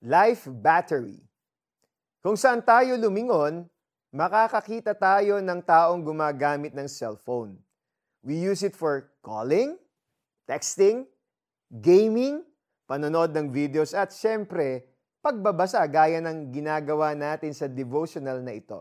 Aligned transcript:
Life 0.00 0.48
Battery. 0.48 1.20
Kung 2.24 2.32
saan 2.32 2.64
tayo 2.64 2.96
lumingon, 2.96 3.68
makakakita 4.16 4.96
tayo 4.96 5.44
ng 5.44 5.60
taong 5.60 6.00
gumagamit 6.00 6.72
ng 6.72 6.88
cellphone. 6.88 7.60
We 8.24 8.40
use 8.40 8.64
it 8.64 8.72
for 8.72 9.12
calling, 9.20 9.76
texting, 10.48 11.04
gaming, 11.68 12.40
panonood 12.88 13.36
ng 13.36 13.52
videos 13.52 13.92
at 13.92 14.08
syempre, 14.08 14.88
pagbabasa 15.20 15.84
gaya 15.84 16.16
ng 16.24 16.48
ginagawa 16.48 17.12
natin 17.12 17.52
sa 17.52 17.68
devotional 17.68 18.40
na 18.40 18.56
ito. 18.56 18.80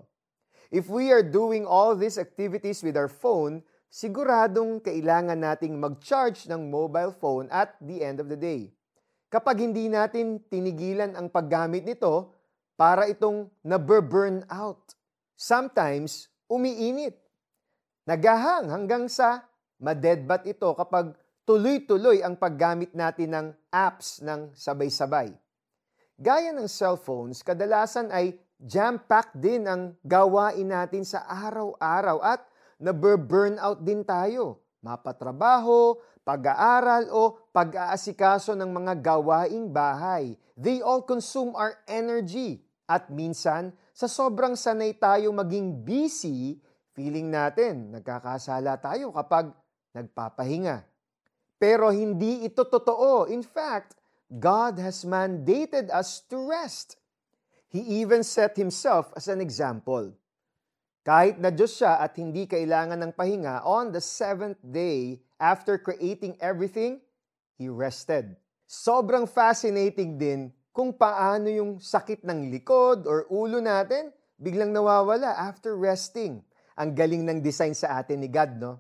If 0.72 0.88
we 0.88 1.12
are 1.12 1.20
doing 1.20 1.68
all 1.68 2.00
these 2.00 2.16
activities 2.16 2.80
with 2.80 2.96
our 2.96 3.12
phone, 3.12 3.60
siguradong 3.92 4.80
kailangan 4.80 5.44
nating 5.44 5.84
mag-charge 5.84 6.48
ng 6.48 6.72
mobile 6.72 7.12
phone 7.12 7.52
at 7.52 7.76
the 7.84 8.08
end 8.08 8.24
of 8.24 8.32
the 8.32 8.40
day 8.40 8.72
kapag 9.30 9.62
hindi 9.62 9.86
natin 9.88 10.42
tinigilan 10.50 11.14
ang 11.14 11.30
paggamit 11.30 11.86
nito 11.86 12.34
para 12.74 13.06
itong 13.06 13.48
naburn 13.62 14.42
out. 14.50 14.98
Sometimes, 15.38 16.28
umiinit. 16.50 17.16
Nagahang 18.10 18.74
hanggang 18.74 19.06
sa 19.06 19.46
madedbat 19.78 20.50
ito 20.50 20.74
kapag 20.74 21.14
tuloy-tuloy 21.46 22.26
ang 22.26 22.36
paggamit 22.36 22.92
natin 22.98 23.30
ng 23.32 23.48
apps 23.70 24.20
ng 24.26 24.52
sabay-sabay. 24.58 25.32
Gaya 26.20 26.52
ng 26.52 26.68
cellphones, 26.68 27.46
kadalasan 27.46 28.12
ay 28.12 28.36
jam-packed 28.60 29.40
din 29.40 29.64
ang 29.64 29.96
gawain 30.04 30.68
natin 30.68 31.08
sa 31.08 31.24
araw-araw 31.24 32.20
at 32.20 32.44
naburn 32.76 33.56
out 33.56 33.80
din 33.80 34.04
tayo. 34.04 34.60
Mapatrabaho, 34.80 36.00
pag-aaral 36.24 37.12
o 37.12 37.36
pag-aasikaso 37.52 38.56
ng 38.56 38.70
mga 38.70 38.94
gawaing 39.02 39.68
bahay. 39.68 40.38
They 40.56 40.80
all 40.80 41.04
consume 41.04 41.56
our 41.56 41.76
energy. 41.90 42.64
At 42.90 43.12
minsan, 43.14 43.76
sa 43.94 44.10
sobrang 44.10 44.58
sanay 44.58 44.98
tayo 44.98 45.30
maging 45.36 45.86
busy, 45.86 46.58
feeling 46.94 47.30
natin 47.30 47.94
nagkakasala 47.94 48.80
tayo 48.82 49.14
kapag 49.14 49.52
nagpapahinga. 49.94 50.84
Pero 51.60 51.92
hindi 51.92 52.48
ito 52.48 52.64
totoo. 52.64 53.28
In 53.28 53.44
fact, 53.44 54.00
God 54.30 54.80
has 54.80 55.04
mandated 55.04 55.92
us 55.92 56.24
to 56.30 56.40
rest. 56.40 56.96
He 57.70 58.02
even 58.02 58.22
set 58.22 58.56
Himself 58.56 59.12
as 59.14 59.28
an 59.28 59.42
example. 59.44 60.16
Kahit 61.10 61.42
na 61.42 61.50
Diyos 61.50 61.74
siya 61.74 61.98
at 61.98 62.14
hindi 62.22 62.46
kailangan 62.46 63.02
ng 63.02 63.18
pahinga, 63.18 63.66
on 63.66 63.90
the 63.90 63.98
seventh 63.98 64.62
day, 64.62 65.18
after 65.42 65.82
creating 65.82 66.38
everything, 66.38 67.02
He 67.58 67.66
rested. 67.66 68.38
Sobrang 68.70 69.26
fascinating 69.26 70.22
din 70.22 70.54
kung 70.70 70.94
paano 70.94 71.50
yung 71.50 71.82
sakit 71.82 72.22
ng 72.22 72.54
likod 72.54 73.10
or 73.10 73.26
ulo 73.26 73.58
natin 73.58 74.14
biglang 74.38 74.70
nawawala 74.70 75.34
after 75.34 75.74
resting. 75.82 76.46
Ang 76.78 76.94
galing 76.94 77.26
ng 77.26 77.42
design 77.42 77.74
sa 77.74 77.98
atin 77.98 78.22
ni 78.22 78.30
God, 78.30 78.62
no? 78.62 78.78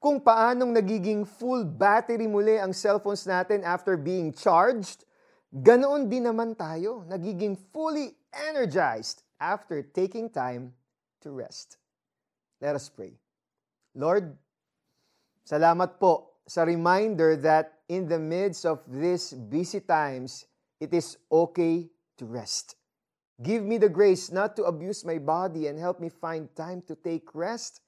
Kung 0.00 0.24
paanong 0.24 0.72
nagiging 0.72 1.28
full 1.28 1.68
battery 1.68 2.32
muli 2.32 2.56
ang 2.56 2.72
cellphones 2.72 3.28
natin 3.28 3.60
after 3.60 4.00
being 4.00 4.32
charged, 4.32 5.04
ganoon 5.52 6.08
din 6.08 6.32
naman 6.32 6.56
tayo, 6.56 7.04
nagiging 7.12 7.60
fully 7.76 8.16
energized 8.32 9.20
after 9.36 9.84
taking 9.84 10.32
time 10.32 10.72
to 11.22 11.30
rest. 11.30 11.78
Let 12.60 12.74
us 12.76 12.88
pray. 12.88 13.18
Lord, 13.94 14.36
Salamat 15.42 15.98
po 15.98 16.38
sa 16.46 16.62
reminder 16.62 17.34
that 17.34 17.82
in 17.90 18.06
the 18.06 18.18
midst 18.18 18.62
of 18.62 18.78
these 18.86 19.34
busy 19.34 19.82
times, 19.82 20.46
it 20.78 20.94
is 20.94 21.18
okay 21.26 21.90
to 22.14 22.24
rest. 22.30 22.78
Give 23.42 23.66
me 23.66 23.74
the 23.82 23.90
grace 23.90 24.30
not 24.30 24.54
to 24.54 24.70
abuse 24.70 25.02
my 25.02 25.18
body 25.18 25.66
and 25.66 25.74
help 25.82 25.98
me 25.98 26.14
find 26.14 26.46
time 26.54 26.78
to 26.86 26.94
take 26.94 27.26
rest 27.34 27.82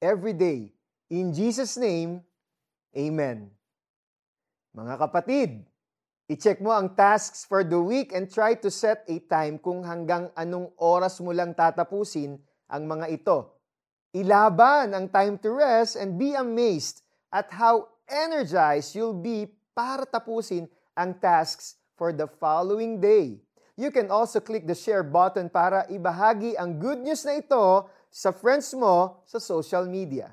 every 0.00 0.32
day. 0.32 0.72
In 1.12 1.36
Jesus' 1.36 1.76
name, 1.76 2.24
Amen. 2.96 3.52
Mga 4.72 4.94
kapatid, 4.96 5.50
i-check 6.30 6.62
mo 6.62 6.72
ang 6.72 6.94
tasks 6.94 7.42
for 7.44 7.66
the 7.66 7.76
week 7.76 8.14
and 8.16 8.30
try 8.30 8.54
to 8.56 8.70
set 8.70 9.02
a 9.10 9.18
time 9.28 9.58
kung 9.60 9.84
hanggang 9.84 10.30
anong 10.38 10.72
oras 10.78 11.20
mo 11.20 11.34
lang 11.34 11.52
tatapusin 11.52 12.38
ang 12.68 12.88
mga 12.88 13.06
ito 13.12 13.54
Ilaban 14.14 14.94
ang 14.94 15.10
time 15.10 15.34
to 15.42 15.50
rest 15.58 15.98
and 15.98 16.14
be 16.14 16.38
amazed 16.38 17.02
at 17.34 17.50
how 17.50 17.90
energized 18.06 18.94
you'll 18.94 19.10
be 19.10 19.50
para 19.74 20.06
tapusin 20.06 20.70
ang 20.94 21.18
tasks 21.18 21.82
for 21.98 22.14
the 22.14 22.30
following 22.38 23.02
day. 23.02 23.42
You 23.74 23.90
can 23.90 24.14
also 24.14 24.38
click 24.38 24.70
the 24.70 24.78
share 24.78 25.02
button 25.02 25.50
para 25.50 25.82
ibahagi 25.90 26.54
ang 26.54 26.78
good 26.78 27.02
news 27.02 27.26
na 27.26 27.42
ito 27.42 27.90
sa 28.06 28.30
friends 28.30 28.70
mo 28.78 29.18
sa 29.26 29.42
social 29.42 29.90
media. 29.90 30.30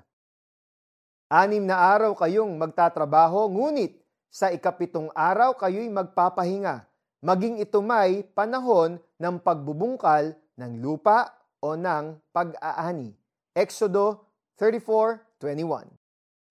Anim 1.25 1.65
na 1.65 1.81
araw 1.81 2.13
kayong 2.13 2.53
magtatrabaho, 2.61 3.49
ngunit 3.49 3.97
sa 4.29 4.53
ikapitong 4.53 5.09
araw 5.17 5.57
kayo'y 5.57 5.89
magpapahinga, 5.89 6.85
maging 7.17 7.65
ito 7.65 7.81
may 7.81 8.21
panahon 8.29 9.01
ng 9.17 9.35
pagbubungkal 9.41 10.37
ng 10.53 10.71
lupa 10.77 11.40
o 11.61 11.77
ng 11.77 12.19
pag-aani. 12.35 13.15
Exodo 13.55 14.27
34:21. 14.59 15.87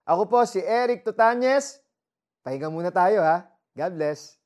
Ako 0.09 0.25
po 0.25 0.41
si 0.49 0.59
Eric 0.63 1.05
Tutanyes. 1.05 1.77
Pahinga 2.41 2.73
muna 2.73 2.89
tayo 2.89 3.21
ha. 3.21 3.45
God 3.77 3.93
bless. 3.95 4.40